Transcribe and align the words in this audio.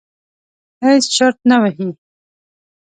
هېڅ 0.83 1.03
چرت 1.15 1.37
نه 1.49 1.57
وهي. 1.61 1.87